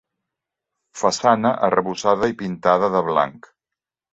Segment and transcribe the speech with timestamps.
[1.01, 3.51] Façana arrebossada i pintada de blanc.